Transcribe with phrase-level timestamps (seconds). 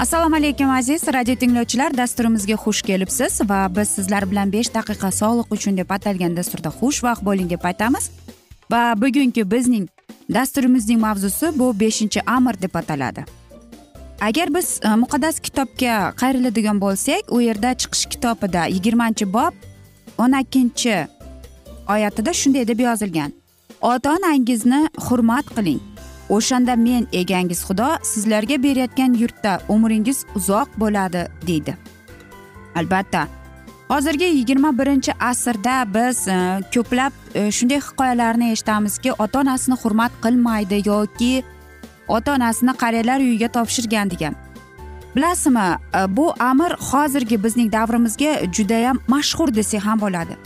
[0.00, 1.92] assalomu alaykum aziz radio tinglovchilar.
[1.96, 7.24] Dasturimizga xush kelibsiz va biz sizlar bilan besh daqiqa sog'liq uchun deb atalgan dasturda xushvaqt
[7.24, 8.04] bo'ling deb aytamiz.
[8.72, 9.88] Va bugungi bizning
[10.36, 13.24] dasturimizning mavzusi bu beshinchi amr deb ataladi.
[14.20, 19.54] Agar biz e, muqaddas kitobga qayriladigan bo'lsak u yerda chiqish kitobida yigirmanchi bob
[20.18, 20.96] o'n ikkinchi
[21.88, 23.32] oyatida shunday deb yozilgan.
[23.80, 25.89] Ota onangizni hurmat qiling.
[26.36, 31.76] O'shanda men egangiz xudo sizlarga berayotgan yurtda umringiz uzoq bo'ladi deydi.
[32.74, 33.26] Albatta
[33.90, 40.82] hozirgi yigirma birinchi asrda biz e, ko'plab e, shunday hikoyalarni eshitamizki ota onasini hurmat qilmaydi
[40.88, 41.42] yoki
[42.08, 44.34] ota onasini qariyalar uyiga topshirgan degan.
[45.16, 45.66] Bilasizmi
[45.98, 50.36] e, bu amr hozirgi bizning davrimizga judayam mashhur desak ham bo'ladi.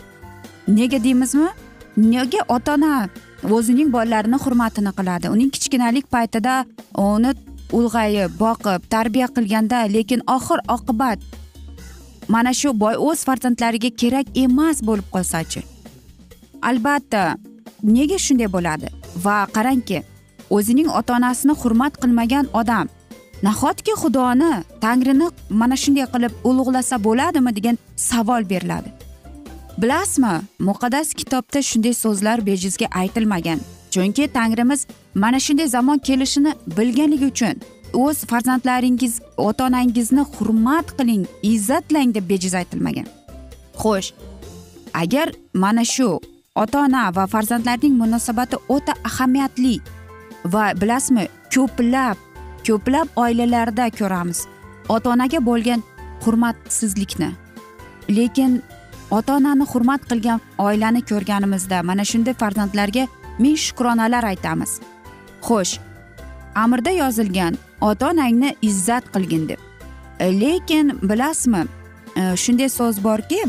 [0.69, 1.49] Nega deymizmi?
[1.97, 3.09] Nega ota ona
[3.53, 5.29] o'zining bolalarini hurmatini qiladi.
[5.29, 6.65] Uning kichkinalik paytida
[6.97, 7.31] uni
[7.79, 11.19] ulg'ayib boqib tarbiya qilganda lekin oxir oqibat
[12.29, 15.61] mana shu boy o'z farzandlariga kerak emas bo'lib qolsachi.
[16.69, 17.23] Albatta
[17.83, 18.89] nega shunday bo'ladi?
[19.25, 20.03] Va qarangki
[20.57, 22.87] o'zining ota onasini hurmat qilmagan odam
[23.47, 24.53] nahotki xudoni
[24.85, 25.29] tangrini
[25.61, 29.04] mana shunday qilib ulug'lasa bo'ladimi degan savol beriladi.
[29.79, 33.61] Bilasizmi muqaddas kitobda shunday so'zlar bejizga aytilmagan.
[33.91, 37.57] Chunki tangrimiz mana shunday zamon kelishini bilganligi uchun
[37.93, 43.07] o'z farzandlaringiz ota onangizni hurmat qiling izzatlang deb bejiz aytilmagan.
[43.81, 44.13] Xo'sh
[45.03, 46.21] agar mana shu
[46.55, 49.75] ota ona va farzandlarning munosabati o'ta ahamiyatli
[50.45, 51.25] va bilasizmi
[51.55, 52.17] ko'plab
[52.67, 54.39] ko'plab oilalarda ko'ramiz
[54.89, 55.81] ota onaga bo'lgan
[56.25, 57.31] hurmatsizlikni.
[58.17, 58.63] Lekin
[59.11, 64.81] ota onani hurmat qilgan oilani ko'rganimizda mana shunday farzandlarga ming shukronalar aytamiz.
[65.43, 65.79] Xo'sh
[66.55, 69.61] amirda yozilgan ota onangni izzat qilgin deb.
[70.21, 71.63] Lekin bilasizmi
[72.17, 73.43] e, shunday so'z borki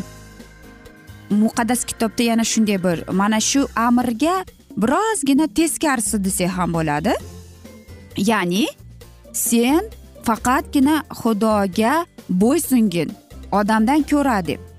[1.29, 4.45] muqaddas kitobda yana shunday bir mana shu amirga
[4.77, 7.13] birozgina teskarisi desak ham bo'ladi.
[8.17, 8.65] Ya'ni
[9.33, 9.83] sen
[10.23, 13.09] faqatgina xudoga bo'ysungin
[13.51, 14.74] odamdan ko'ra deb.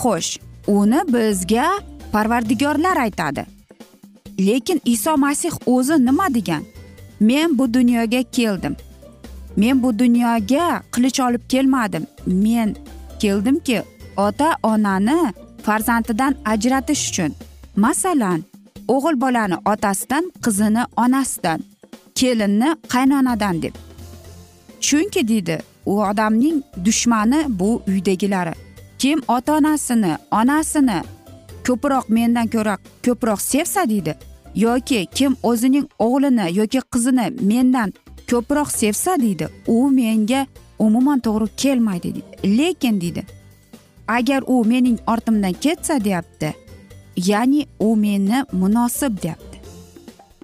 [0.00, 1.66] Xo'sh uni bizga
[2.12, 3.46] parvardigorlar aytadi.
[4.38, 6.62] Lekin iso masih o'zi nima degan?
[7.20, 8.76] Men bu dunyoga keldim.
[9.56, 12.06] Men bu dunyoga qilich olib kelmadim.
[12.26, 12.76] Men
[13.20, 13.82] keldimki
[14.16, 17.34] ota onani farzandidan ajratish uchun.
[17.76, 18.44] Masalan
[18.88, 21.60] o'g'il bolani otasidan qizini onasidan
[22.14, 23.74] kelinni qaynonadan deb.
[24.80, 28.54] Chunki deydi u odamning dushmani bu uydagilari.
[29.02, 30.98] Kim ota onasini onasini
[31.66, 32.74] ko'proq mendan ko'ra
[33.06, 34.12] ko'proq sevsa deydi
[34.54, 37.92] yoki kim o'zining o'g'lini yoki qizini mendan
[38.30, 40.46] ko'proq sevsa deydi u menga
[40.78, 42.58] umuman to'g'ri kelmaydi deydi.
[42.58, 43.22] Lekin deydi
[44.08, 46.54] agar u mening ortimdan ketsa deyapti
[47.16, 49.58] ya'ni u meni munosib deyapti.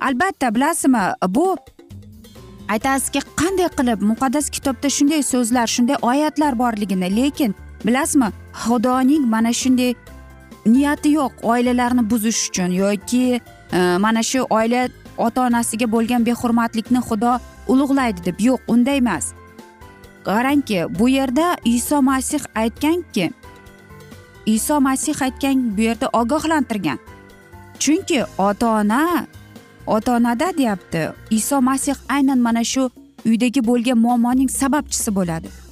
[0.00, 1.56] Albatta bilasizmi bu
[2.68, 8.28] aytasizki qanday qilib muqaddas kitobda shunday so'zlar shunday oyatlar borligini lekin bilasizmi
[8.62, 9.94] xudoning mana shunday
[10.66, 13.40] niyati yo'q oilalarni buzish uchun yoki
[13.72, 14.88] e, mana shu oila
[15.18, 17.32] ota onasiga bo'lgan behurmatlikni xudo
[17.72, 19.32] ulug'laydi deb yo'q unday emas.
[20.24, 23.30] Qarangki bu yerda iso masih aytganki
[24.46, 26.98] iso masih aytgan bu yerda ogohlantirgan.
[27.78, 29.26] Chunki ota ona
[29.86, 32.90] ota onada deyapti iso masih aynan mana shu
[33.26, 35.67] uydagi bo'lgan muammoning sababchisi bo'ladi.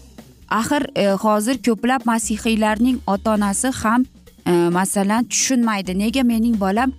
[0.50, 4.04] Axir e, hozir ko'plab masihiylarning ota onasi ham
[4.46, 5.98] e, masalan tushunmaydi.
[5.98, 6.93] Nega mening bolam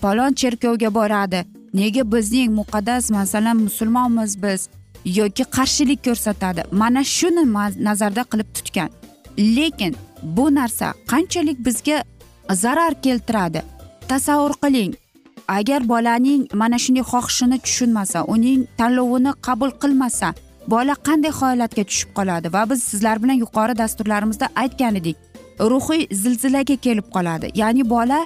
[0.00, 1.44] falon cherkovga boradi?
[1.74, 4.68] Nega bizning muqaddas masalan musulmonmiz biz
[5.04, 6.62] yoki qarshilik ko'rsatadi?
[6.72, 7.44] Mana shuni
[7.84, 8.90] nazarda qilib tutgan.
[9.38, 12.04] Lekin bu narsa qanchalik bizga
[12.52, 13.62] zarar keltiradi?
[14.08, 14.94] Tasavvur qiling.
[15.48, 20.34] Agar bolaning mana shunday xohishini tushunmasa uning tanlovini qabul qilmasa
[20.72, 25.16] bola qanday holatga tushib qoladi va biz sizlar bilan yuqori dasturlarimizda aytgan edik
[25.72, 28.20] ruhiy zilzilaga kelib qoladi ya'ni bola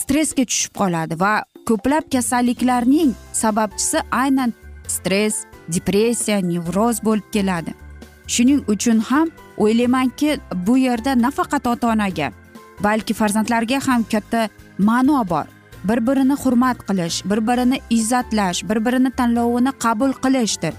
[0.00, 1.32] stressga tushib qoladi va
[1.68, 4.52] ko'plab kasalliklarning sababchisi aynan
[4.88, 7.74] stress depressiya nevroz bo'lib keladi.
[8.26, 12.32] Shuning uchun ham o'ylaymanki bu yerda nafaqat ota onaga
[12.86, 14.48] balki farzandlarga ham katta
[14.78, 15.46] ma'no bor.
[15.88, 20.74] Bir birini hurmat qilish bir birini izzatlash bir birini tanlovini qabul qilishdir.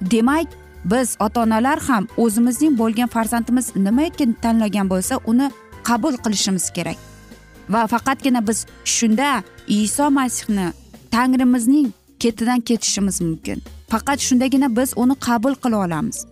[0.00, 0.48] Demak
[0.84, 5.50] biz ota onalar ham o'zimizning bo'lgan farzandimiz nimaki tanlagan bo'lsa uni
[5.84, 6.96] qabul qilishimiz kerak.
[7.68, 10.72] Va faqatgina biz shunda iso masihni
[11.10, 11.88] tangrimizning
[12.18, 13.62] ketidan ketishimiz mumkin.
[13.88, 16.26] Faqat shundagina biz uni qabul qila olamiz.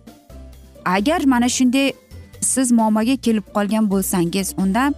[0.85, 1.93] Agar mana shunday
[2.41, 4.93] siz muammoga kelib qolgan bo'lsangiz unda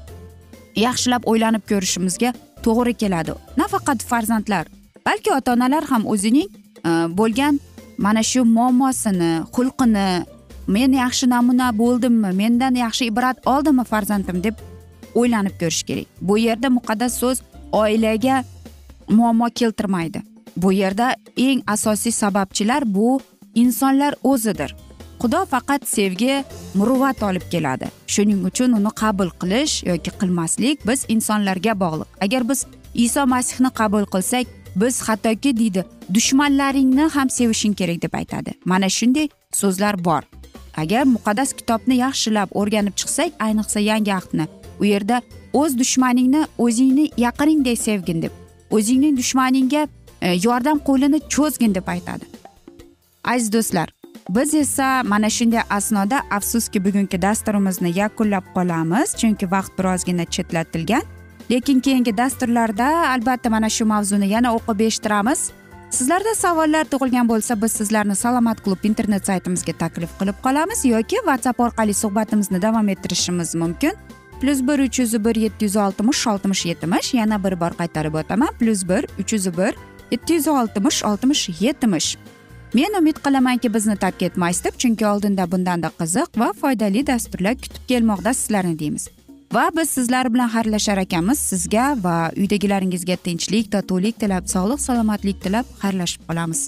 [0.76, 2.34] yaxshilab o'ylanib ko'rishimizga
[2.66, 3.34] to'g'ri keladi.
[3.58, 4.66] Nafaqat farzandlar
[5.06, 6.50] balki ota onalar ham o'zining
[6.86, 6.90] e,
[7.20, 7.60] bo'lgan
[8.06, 10.08] mana shu muammosini xulqini
[10.76, 14.56] men yaxshi namuna bo'ldimmi mendan yaxshi ibrat oldimi farzandim deb
[15.20, 16.08] o'ylanib ko'rish kerak.
[16.22, 17.38] Bu yerda muqaddas so'z
[17.82, 18.44] oilaga
[19.18, 20.22] muammo keltirmaydi.
[20.58, 23.20] Bu yerda eng asosiy sababchilar bu
[23.56, 24.76] insonlar o'zidir.
[25.22, 26.44] Xudo faqat sevgi
[26.74, 27.88] muruvvat olib keladi.
[28.14, 32.10] Shuning uchun uni qabul qilish yoki qilmaslik biz insonlarga bog'liq.
[32.26, 32.66] Agar biz
[33.06, 38.52] iso masihni qabul qilsak biz hattoki deydi dushmanlaringni ham sevishing kerak deb aytadi.
[38.66, 40.22] Mana shunday so'zlar bor.
[40.78, 44.48] Agar muqaddas kitobni yaxshilab o'rganib chiqsak ayniqsa yangi ahdni
[44.80, 45.22] u yerda
[45.54, 48.32] o'z dushmaningni o'zingni yaqiningdek sevgin deb
[48.72, 49.88] o'zingning dushmaningga
[50.22, 52.26] e, yordam qo'lini cho'zgin deb aytadi.
[53.24, 53.90] Aziz do'stlar
[54.30, 61.04] biz esa mana shunday asnoda afsuski bugungi dasturimizni yakunlab qolamiz chunki vaqt birozgina chetlatilgan.
[61.52, 65.52] Lekin keyingi dasturlarda albatta mana shu mavzuni yana o'qib eshittiramiz.
[65.98, 71.60] Sizlarda savollar tug'ilgan bo'lsa biz sizlarni salomat klub internet saytimizga taklif qilib qolamiz yoki whatsapp
[71.60, 73.94] orqali suhbatimizni davom ettirishimiz mumkin.
[74.42, 78.52] Plyus bir uch yuz bir yetti yuz oltmish oltmish yetmish yana bir bor qaytarib o'taman.
[78.60, 79.74] Plyus bir uch yuz bir
[80.12, 82.18] yetti yuz oltmish oltmish yetmish.
[82.74, 87.84] Men umid qilamanki bizni tark etmaysiz deb chunki oldinda bundanda qiziq va foydali dasturlar kutib
[87.88, 89.10] kelmoqda sizlarni deymiz.
[89.54, 91.40] Va biz sizlar bilan xayrlashar ekanmiz.
[91.52, 96.62] Sizga va uydagilaringizga tinchlik totuvlik tilab sog'lik salomatlik tilab xayrlashib qolamiz.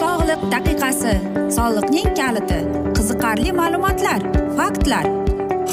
[0.00, 1.14] Sog'liq daqiqasi
[1.56, 2.60] soliqning kaliti
[2.96, 4.20] qiziqarli ma'lumotlar
[4.58, 5.06] faktlar.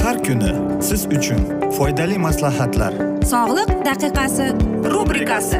[0.03, 0.53] Har kuni
[0.87, 1.41] siz uchun
[1.77, 2.93] foydali maslahatlar.
[3.33, 4.47] Sog'liq daqiqasi
[4.93, 5.59] rubrikasi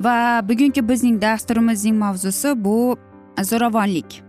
[0.00, 2.96] Va bugungi bizning dasturimizning mavzusi bu
[3.42, 4.22] zo'ravonlik.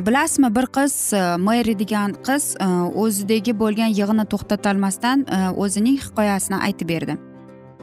[0.00, 2.66] Bilasizmi bir qiz e, meri degan qiz e,
[3.02, 7.16] o'zidagi bo'lgan yig'ini to'xtatolmasdan e, o'zining hikoyasini aytib berdi.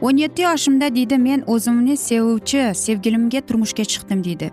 [0.02, 4.50] o'n yetti yoshimda deydi men o'zimni sevuvchi sevgilimga turmushga chiqdim deydi.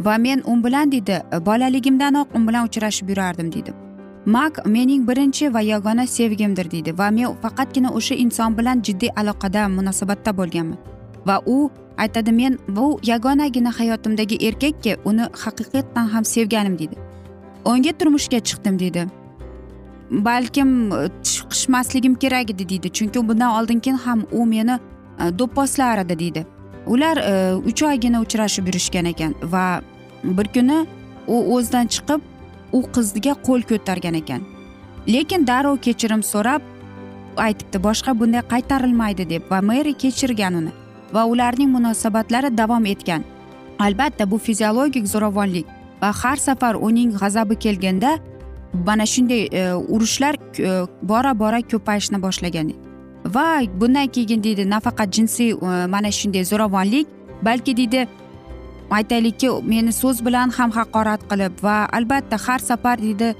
[0.00, 3.74] Va men u bilan deydi bolaligimdanoq u bilan uchrashib yurardim deydi.
[4.26, 6.98] Mak mening birinchi va yagona sevgimdir deydi.
[6.98, 10.78] Va men faqatgina o'sha inson bilan jiddiy aloqada munosabatda bo'lganman.
[11.26, 16.96] Va u aytadi men bu yagonagina hayotimdagi erkakka uni haqiqatdan ham sevganim deydi
[17.64, 19.06] unga turmushga chiqdim deydi
[20.10, 24.78] balkim e, chiqishmasligim kerak edi deydi chunki bundan oldingi ham u meni
[25.20, 26.46] e, do'pposlar edi deydi
[26.86, 29.66] ular e, uch oygina uchrashib yurishgan ekan va
[30.24, 30.86] bir kuni
[31.26, 32.20] u o'zidan chiqib
[32.72, 34.44] u qizga qo'l ko'targan ekan.
[35.08, 36.62] Lekin darrov kechirim so'rab
[37.46, 40.72] aytibdi boshqa bunday qaytarilmaydi deb va meri kechirgan uni.
[41.14, 43.24] Va ularning munosabatlari davom etgan.
[43.78, 45.66] Albatta bu fiziologik zo'ravonlik
[46.02, 48.18] va har safar uning g'azabi kelganda
[48.86, 52.72] mana shunday e, urushlar e, bora bora ko'payishni boshlagan.
[53.34, 53.46] Va
[53.80, 57.06] bundan keyin deydi nafaqat jinsiy e, mana shunday zo'ravonlik
[57.42, 58.08] balki deydi
[58.90, 63.34] aytaylikki meni so'z bilan ham haqorat qilib va albatta har safar deydi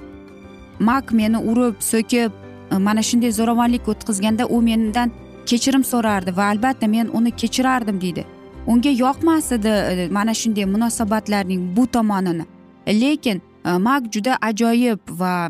[0.89, 2.31] mak meni urib so'kib
[2.73, 5.13] e, mana shunday zo'ravonlik o'tkazganda u mendan
[5.47, 8.25] kechirim so'rardi va albatta men uni kechirardim deydi.
[8.67, 12.45] Unga yoqmas edi mana shunday munosabatlarning bu tomonini.
[12.89, 15.49] Lekin e, mak juda ajoyib va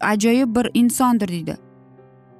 [0.00, 1.56] ajoyib bir insondir deydi.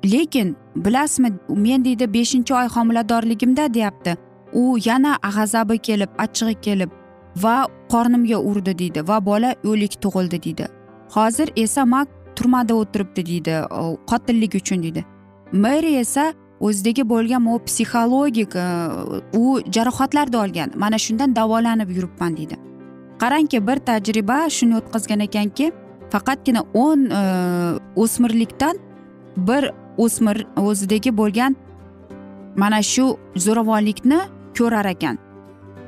[0.05, 4.17] Lekin bilasizmi men deydi beshinchi oy homiladorligimda deyapti.
[4.53, 6.91] U yana g'azabi kelib achchig'i kelib
[7.37, 10.67] va qornimga urdi deydi va bola o'lik tug'ildi deydi.
[11.15, 13.55] Hozir esa mak turmada o'tiribdi deydi
[14.11, 15.05] qotillik uchun deydi.
[15.53, 18.55] Meri esa o'zidagi bo'lgan u psixologik
[19.43, 20.71] u jarohatlarni olgan.
[20.77, 22.57] Mana shundan davolanib yuribman deydi.
[23.23, 25.73] Qarangki bir tajriba shuni o'tkazgan ekanki
[26.13, 27.21] faqatgina o'n e,
[27.97, 28.77] o'smirlikdan
[29.37, 31.57] bir o'smir o'zidagi bo'lgan
[32.57, 34.21] mana shu zo'ravonlikni
[34.59, 35.19] ko'rar ekan.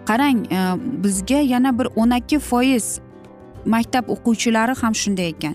[0.08, 0.58] Qarang e,
[1.04, 3.00] bizga yana bir o'n ikki foiz
[3.66, 5.54] maktab o'quvchilari ham shunday ekan.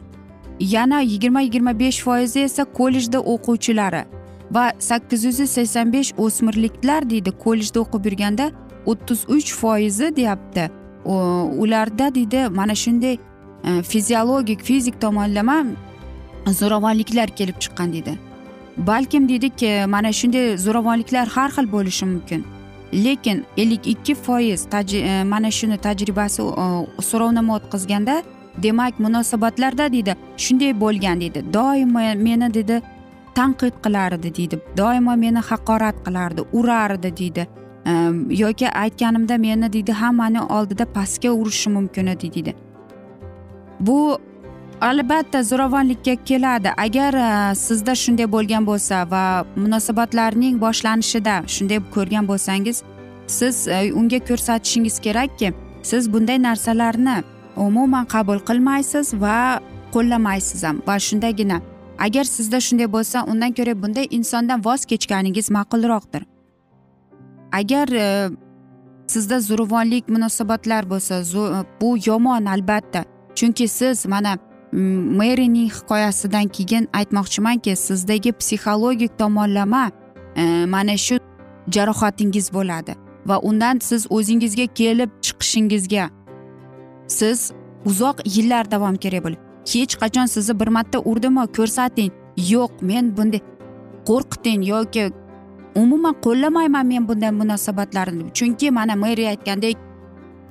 [0.59, 4.03] Yana yigirma yigirma besh foizi esa kollejda o'quvchilari.
[4.51, 7.31] Va sakkiz yuz sakson besh o'smirliklar deydi.
[7.43, 8.51] Kollejda o'qib yurganda
[8.85, 10.69] o'ttiz uch foizi deyapti.
[11.05, 13.17] Ularda deydi mana shunday
[13.63, 15.65] e, fiziologik fizik tomonlama
[16.47, 18.17] zo'ravonliklar kelib chiqqan deydi.
[18.77, 22.45] Balkim deydik mana shunday zo'ravonliklar har xil bo'lishi mumkin.
[22.93, 28.23] Lekin ellik ikki foiz e, mana shuni tajribasi e, so'rovnoma o'tkazganda
[28.57, 31.43] demak munosabatlarda deydi shunday bo'lgan deydi.
[31.53, 32.81] Doimo meni deydi
[33.37, 37.47] tanqid qilardi deydi doimo meni haqorat qilardi urardi deydi.
[38.43, 42.55] Yoki aytganimda meni deydi hammani oldida pastga urishi mumkin edi deydi.
[43.79, 44.19] Bu
[44.81, 46.69] albatta zo'ravonlikka keladi.
[46.77, 52.83] Agar e, sizda shunday bo'lgan bo'lsa va munosabatlarning boshlanishida shunday ko'rgan bo'lsangiz
[53.27, 55.53] siz e, unga ko'rsatishingiz kerakki
[55.83, 57.17] siz bunday narsalarni
[57.55, 59.59] umuman qabul qilmaysiz va
[59.93, 61.61] qo'llamaysiz ham va shundagina
[61.99, 66.23] agar sizda shunday bo'lsa undan ko'ra bunday insondan voz kechganingiz ma'qulroqdir.
[67.51, 68.29] Agar e,
[69.07, 73.05] sizda zo'ravonlik munosabatlar bo'lsa e, bu yomon albatta.
[73.35, 74.37] Chunki siz mana
[74.71, 79.91] merining hikoyasidan keyin aytmoqchimanki sizdagi psixologik tomonlama
[80.35, 81.19] e, mana shu
[81.71, 86.09] jarohatingiz bo'ladi va undan siz o'zingizga kelib chiqishingizga
[87.07, 87.51] siz
[87.85, 92.11] uzoq yillar davom kerak bo'ladi hech qachon sizni bir marta urdimi ko'rsating
[92.51, 93.41] yo'q men bunday
[94.09, 95.05] qo'rqiting yoki
[95.81, 98.23] umuman qo'llamayman men bunday munosabatlarni.
[98.33, 99.77] Chunki mana meri aytgandek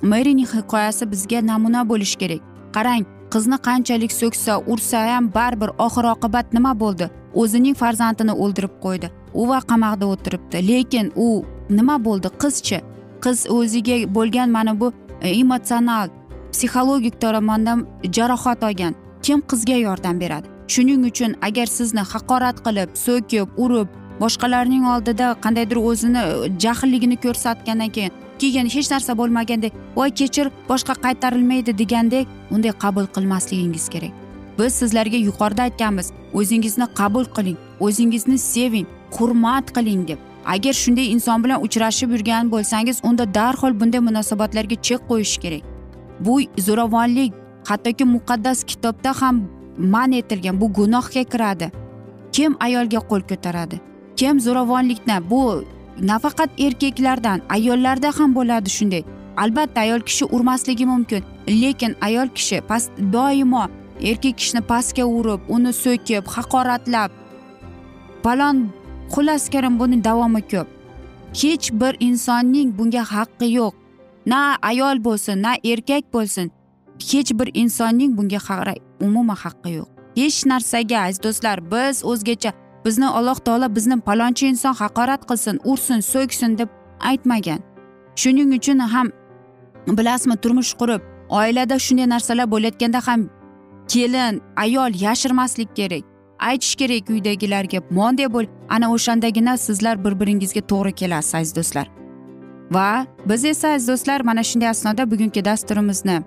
[0.01, 2.41] merining hikoyasi bizga namuna bo'lishi kerak.
[2.75, 7.09] Qarang qizni qanchalik so'ksa ursa ham baribir oxir oqibat nima bo'ldi?
[7.41, 9.07] O'zining farzandini o'ldirib qo'ydi.
[9.33, 10.57] U va qamoqda o'tiribdi.
[10.69, 11.27] Lekin u
[11.69, 12.79] nima bo'ldi qizchi?
[13.23, 16.07] Qiz o'ziga bo'lgan mana bu e, emotsional
[16.51, 18.93] psixologik tomondan jarohat olgan.
[19.25, 20.47] Kim qizga yordam beradi?
[20.67, 23.87] Shuning uchun agar sizni haqorat qilib so'kib urib
[24.19, 30.93] boshqalarning oldida qandaydir o'zini e, jahlligini ko'rsatgandan keyin keyin hech narsa bo'lmagandek voy kechir boshqa
[31.05, 34.13] qaytarilmaydi degandek unday qabul qilmasligingiz kerak.
[34.59, 40.19] Biz sizlarga yuqorida aytganmiz o'zingizni qabul qiling o'zingizni seving hurmat qiling deb.
[40.45, 45.63] Agar shunday inson bilan uchrashib yurgan bo'lsangiz unda darhol bunday munosabatlarga chek qo'yish kerak.
[46.19, 47.33] Bu zo'ravonlik
[47.69, 49.35] hattoki muqaddas kitobda ham
[49.77, 51.71] man etilgan bu gunohga kiradi.
[52.31, 53.77] Kim ayolga qo'l ko'taradi?
[54.19, 55.41] Kim zo'ravonlikni bu
[56.09, 59.03] nafaqat erkaklardan ayollarda ham bo'ladi shunday.
[59.37, 61.23] Albatta ayol kishi urmasligi mumkin
[61.61, 63.63] lekin ayol kishi past doimo
[64.09, 67.11] erkak kishini pastga urib uni so'kib haqoratlab
[68.23, 68.57] falon
[69.13, 70.67] xullas karim buni davomi ko'p.
[71.41, 73.73] Hech bir insonning bunga haqqi yo'q.
[74.31, 76.51] Na ayol bo'lsin na erkak bo'lsin.
[76.99, 78.39] Hech bir insonning bunga
[78.99, 79.87] umuman haqqi yo'q.
[80.15, 82.51] Hech narsaga aziz do'stlar biz o'zgacha
[82.85, 87.59] bizni alloh taolo bizni palonchi inson haqorat qilsin ursin so'ksin deb aytmagan.
[88.15, 89.07] Shuning uchun ham
[89.87, 93.29] bilasizmi turmush qurib oilada shunday narsalar bo'layotganda ham
[93.87, 96.03] kelin ayol yashirmaslik kerak.
[96.39, 101.87] Aytish kerak uydagilarga monday bo'l ana o'shandagina sizlar bir biringizga to'g'ri kelasiz aziz do'stlar.
[102.71, 106.17] Va biz esa aziz do'stlar mana shunday asnoda bugungi dasturimizni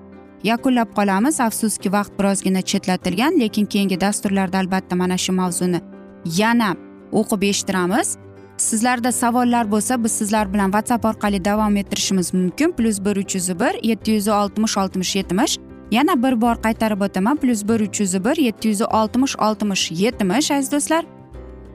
[0.45, 1.41] yakunlab qolamiz.
[1.41, 5.81] Afsuski vaqt birozgina chetlatilgan lekin keyingi dasturlarda albatta mana shu mavzuni
[6.25, 6.77] yana
[7.13, 8.17] o'qib eshittiramiz.
[8.57, 12.73] Sizlarda savollar bo'lsa biz sizlar bilan whatsapp orqali davom ettirishimiz mumkin.
[12.73, 15.59] Plyus bir uch yuz bir yetti yuz oltmish oltmish yetmish.
[15.91, 17.37] Yana bir bor qaytarib o'taman.
[17.37, 21.05] Plyus bir uch yuz bir yetti yuz oltmish oltmish yetmish aziz do'stlar.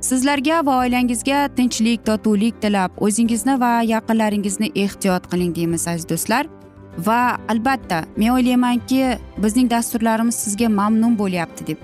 [0.01, 6.45] Sizlarga va oilangizga tinchlik totuvlik tilab o'zingizni va yaqinlaringizni ehtiyot qiling deymiz aziz do'stlar.
[6.97, 11.77] Va albatta men o'ylaymanki bizning dasturlarimiz sizga mamnun bo'lyapti deb.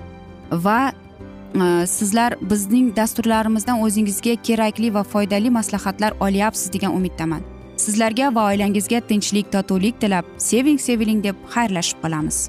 [0.52, 7.44] Va e, sizlar bizning dasturlarimizdan o'zingizga kerakli va foydali maslahatlar olyapsiz degan umiddaman.
[7.76, 12.48] Sizlarga va oilangizga tinchlik totuvlik tilab seving seviling deb xayrlashib qolamiz.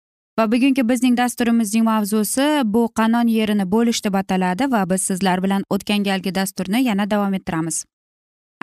[0.39, 5.63] Va bugungi bizning dasturimizning mavzusi bu qanon yerini bo'lish deb ataladi va biz sizlar bilan
[5.69, 7.85] o'tgan galgi dasturni yana davom ettiramiz.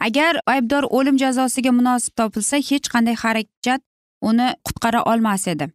[0.06, 3.80] Agar aybdor o'lim jazosiga munosib topilsa hech qanday harakat
[4.30, 5.68] uni qutqara olmas edi.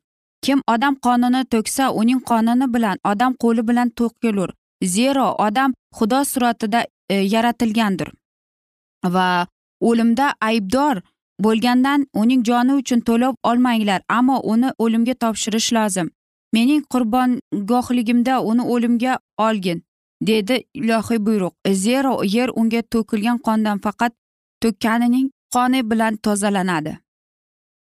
[0.46, 4.50] Kim odam qonini to'ksa uning qonini bilan odam qo'li bilan to'kilur
[4.96, 8.10] zero odam xudo suratida e, yaratilgandir.
[9.16, 9.48] Va
[9.82, 11.02] o'limda aybdor
[11.40, 16.10] bo'lgandan uning joni uchun to'lov olmanglar ammo uni o'limga topshirish lozim.
[16.54, 19.84] Mening qurbongohligimda uni o'limga olgin
[20.22, 21.54] dedi ilohiy buyruq.
[21.74, 24.14] Zero yer unga to'kilgan qondan faqat
[24.62, 26.94] to'kkanining qoni bilan tozalanadi.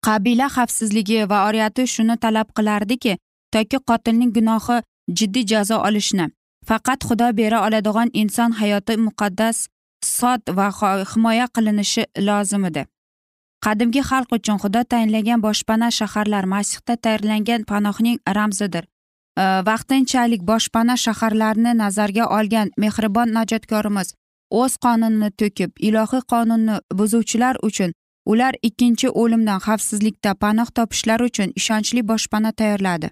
[0.05, 3.17] Qabila xavfsizligi va oriyati shuni talab qilardiki
[3.53, 4.77] toki qotilning gunohi
[5.17, 6.25] jiddiy jazo olishni
[6.67, 9.57] faqat xudo bera oladigan inson hayoti muqaddas
[10.17, 10.67] sot va
[11.11, 12.85] himoya qilinishi lozim edi.
[13.65, 18.83] Qadimgi xalq uchun xudo tayinlagan boshpana shaharlar masihda tayyorlangan panohning ramzidir.
[19.69, 24.07] Vaqtinchalik boshpana shaharlarni nazarga olgan mehribon najotkorimiz
[24.61, 27.91] o'z qonunini to'kib ilohiy qonunni buzuvchilar uchun
[28.31, 33.09] ular ikkinchi o'limdan xavfsizlikda panoh topishlari uchun ishonchli boshpana tayyorladi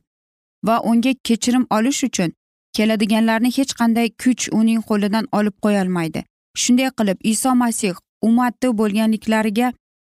[0.67, 2.29] va unga kechirim olish uchun
[2.75, 6.21] keladiganlarni hech qanday kuch uning qo'lidan olib qo'yolmaydi.
[6.61, 7.95] Shunday qilib iso masih
[8.27, 9.67] ummati bo'lganliklariga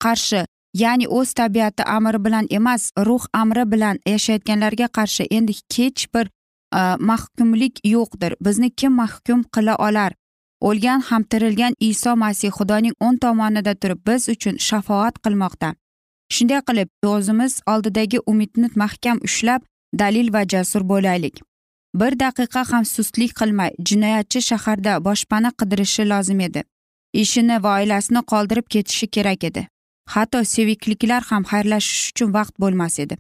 [0.06, 0.42] qarshi
[0.84, 6.26] ya'ni o'z tabiati amri bilan emas ruh amri bilan yashayotganlarga qarshi endi hech bir
[6.80, 8.36] e, mahkumlik yo'qdir.
[8.46, 10.12] Bizni kim mahkum qila olar?
[10.62, 15.70] O'lgan ham tirilgan iso masih xudoning o'ng tomonida turib biz uchun shafoat qilmoqda.
[16.36, 19.62] Shunday qilib o'zimiz oldidagi umidni mahkam ushlab
[20.02, 21.36] dalil va jasur bo'laylik.
[22.00, 26.64] Bir daqiqa ham sustlik qilmay jinoyatchi shaharda boshpana qidirishi lozim edi.
[27.24, 29.68] Ishini va oilasini qoldirib ketishi kerak edi.
[30.14, 33.16] Hatto sevikliklar ham xayrlashish uchun vaqt bo'lmas edi.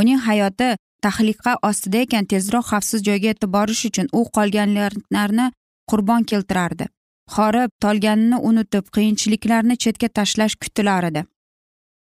[0.00, 0.68] Uning hayoti
[1.04, 5.46] tahliqa ostida ekan tezroq xavfsiz joyga yetib borish uchun u qolganlarni
[5.90, 6.86] qurbon keltirardi.
[7.34, 11.24] Horib tolganini unutib qiyinchiliklarni chetga tashlash kutilar edi.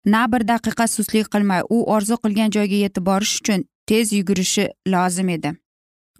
[0.05, 5.29] Na bir daqiqa sustlik qilmay u orzu qilgan joyga yetib borish uchun tez yugurishi lozim
[5.29, 5.53] edi.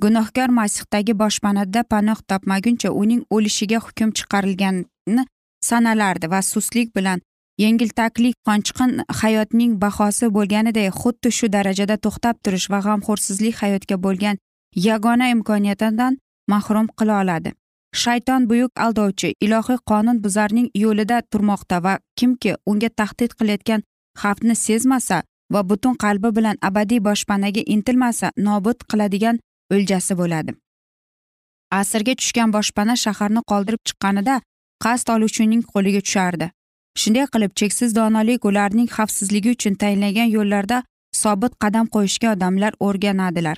[0.04, 5.26] Gunohkor masihdagi boshpanada panoh topmaguncha uning o'lishiga hukm chiqarilgani
[5.70, 7.22] sanalardi va sustlik bilan
[7.58, 14.38] yengiltaklik qonchiqin hayotning bahosi bo'lganiday xuddi shu darajada to'xtab turish va g'amxo'rsizlik hayotga bo'lgan
[14.88, 17.52] yagona imkoniyatidan mahrum qila oladi.
[18.02, 23.82] Shayton buyuk aldovchi ilohiy qonun buzarning yo'lida turmoqda va kimki unga tahdid qilayotgan
[24.22, 25.18] xavfni sezmasa
[25.54, 29.39] va butun qalbi bilan abadiy boshpanaga intilmasa nobud qiladigan
[29.76, 30.52] o'ljasi bo'ladi.
[31.80, 34.36] Asrga tushgan boshpana shaharni qoldirib chiqqanida
[34.84, 36.50] qasd oluvchining qo'liga tushardi.
[37.01, 40.77] Shunday qilib cheksiz donolik ularning xavfsizligi uchun tayinlangan yo'llarda
[41.21, 43.58] sobit qadam qo'yishga odamlar o'rganadilar.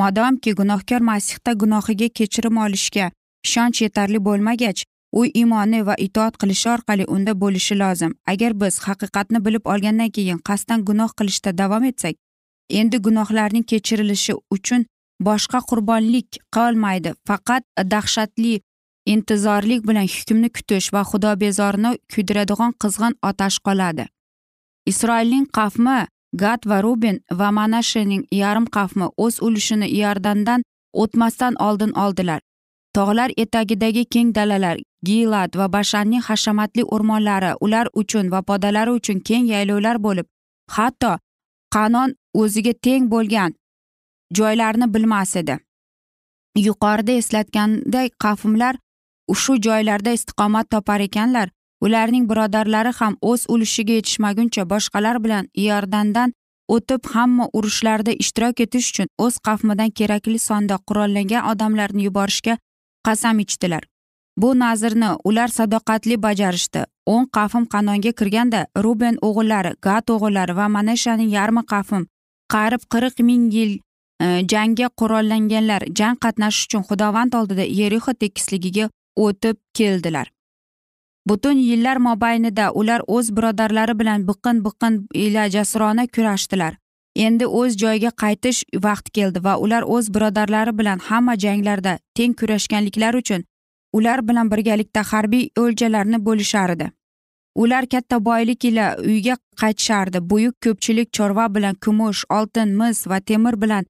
[0.00, 3.10] Modomki gunohkor masihda gunohiga kechirim olishga
[3.46, 4.84] ishonch yetarli bo'lmagach
[5.18, 8.12] u iymoni va itoat qilishi orqali unda bo'lishi lozim.
[8.32, 12.14] Agar biz haqiqatni bilib olgandan keyin qasddan gunoh qilishda davom etsak
[12.80, 14.86] endi gunohlarning kechirilishi uchun
[15.28, 17.62] boshqa qurbonlik qolmaydi faqat
[17.94, 18.54] dahshatli
[19.06, 24.04] intizorlik bilan hukmni kutish va xudobezorini kuydiradigan qizg'in otash qoladi.
[24.86, 25.98] Isroilning qavmi
[26.42, 30.62] gad va rubin va manashening yarim qavmi o'z ulushini iordandan
[30.92, 32.40] o'tmasdan oldin oldilar.
[32.94, 39.46] Tog'lar etagidagi keng dalalar gilad va bashanning hashamatli o'rmonlari ular uchun va podalari uchun keng
[39.52, 40.26] yaylovlar bo'lib
[40.76, 41.12] hatto
[41.74, 43.54] qanon o'ziga teng bo'lgan
[44.38, 45.56] joylarni bilmas edi.
[46.66, 48.74] Yuqorida eslatganday qavmlar
[49.34, 51.48] shu joylarda istiqomat topar ekanlar.
[51.84, 56.32] Ularning birodarlari ham o'z ulushiga yetishmaguncha boshqalar bilan iordandan
[56.74, 62.54] o'tib hamma urushlarda ishtirok etish uchun o'z qavmidan kerakli sonda qurollangan odamlarni yuborishga
[63.06, 63.82] qasam ichdilar.
[64.36, 66.84] Bu nazrni ular sadoqatli bajarishdi.
[67.06, 72.06] O'n qavm qanonga kirganda ruben o'g'illari gad o'g'illari va manashaning yarmi qavm
[72.54, 73.72] qarib qirq ming yil
[74.24, 80.32] e, jangga qurollanganlar jang qatnashish uchun xudovand oldida yerixo tekisligiga o'tib keldilar.
[81.28, 86.74] Butun yillar mobaynida ular o'z birodarlari bilan biqin biqin ila jasurona kurashdilar.
[87.16, 93.16] Endi o'z joyiga qaytish vaqti keldi va ular o'z birodarlari bilan hamma janglarda teng kurashganliklari
[93.16, 93.44] uchun
[93.92, 96.90] ular bilan birgalikda harbiy o'ljalarni bo'lishardi.
[97.54, 100.30] Ular katta boylik ila uyga qaytishardi.
[100.30, 103.84] Buyuk ko'pchilik chorva bilan kumush oltin mis va temir bilan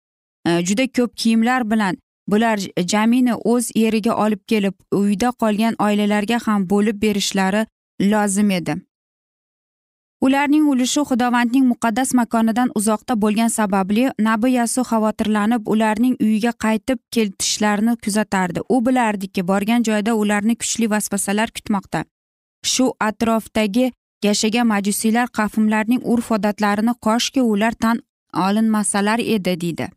[0.47, 2.59] e, juda ko'p kiyimlar bilan bular
[2.93, 7.67] jamini o'z yeriga olib kelib uyda qolgan oilalarga ham bo'lib berishlari
[8.01, 8.77] lozim edi.
[10.23, 17.95] Ularning ulushi xudovandning muqaddas makonidan uzoqda bo'lgani sababli nabi yasu xavotirlanib ularning uyiga qaytib ketishlarini
[18.05, 18.61] kuzatardi.
[18.75, 22.05] U bilardiki borgan joyda ularni kuchli vasvasalar kutmoqda.
[22.73, 23.87] Shu atrofdagi
[24.25, 28.03] yashagan majusiylar qavmlarning urf odatlarini koshki ular tan
[28.47, 29.89] olinmasalar edi deydi.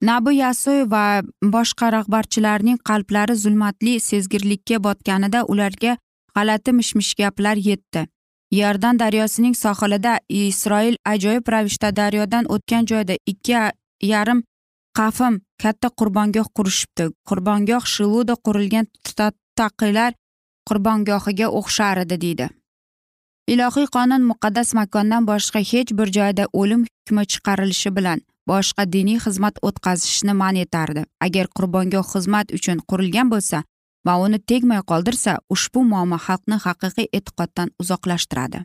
[0.00, 5.96] Nabi yasoy va boshqa rahbarchilarning qalblari zulmatli sezgirlikka botganida ularga
[6.34, 8.06] g'alati mish mish gaplar yetdi.
[8.50, 13.56] Yordan daryosining sohilida isroil ajoyib ravishda daryodan o'tgan joyda ikki
[14.02, 14.42] yarim
[14.98, 17.10] qafim katta qurbongoh qurishibdi.
[17.28, 18.86] Qurbongoh shiluda qurilgan
[19.58, 20.14] taqilar
[20.68, 22.48] qurbongohiga o'xshar edi deydi.
[23.52, 29.60] Ilohiy qonun muqaddas makondan boshqa hech bir joyda o'lim hukmi chiqarilishi bilan boshqa diniy xizmat
[29.68, 31.02] o'tkazishni man etardi.
[31.26, 33.62] Agar qurbongoh xizmat uchun qurilgan bo'lsa
[34.06, 38.64] va uni tegmay qoldirsa ushbu muammo xalqni haqiqiy e'tiqoddan uzoqlashtiradi.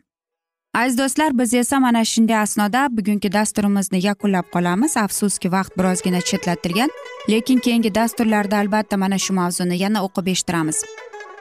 [0.74, 4.96] Aziz do'stlar biz esa mana shunday asnoda bugungi dasturimizni yakunlab qolamiz.
[4.96, 6.90] Afsuski vaqt birozgina chetlatilgan
[7.32, 10.78] lekin keyingi dasturlarda albatta mana shu mavzuni yana o'qib eshittiramiz.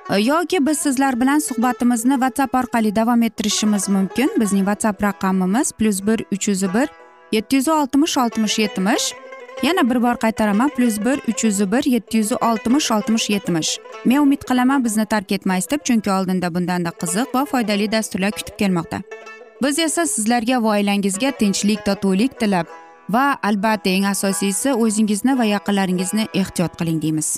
[0.09, 4.29] E, yoki biz sizlar bilan suhbatimizni whatsapp orqali davom ettirishimiz mumkin.
[4.41, 6.87] Bizning whatsapp raqamimiz plyus bir uch yuz bir
[7.33, 9.13] yetti yuz oltmish oltmish yetmish.
[9.63, 13.79] Yana bir bor qaytaraman plyus bir uch yuz bir yetti yuz oltmish oltmish yetmish.
[14.05, 18.57] Men umid qilaman bizni tark etmaysiz deb chunki oldinda bundanda qiziq va foydali dasturlar kutib
[18.59, 19.01] kelmoqda.
[19.63, 22.67] Biz esa sizlarga va oilangizga tinchlik totuvlik tilab
[23.09, 27.37] va albatta eng asosiysi o'zingizni va yaqinlaringizni ehtiyot qiling deymiz.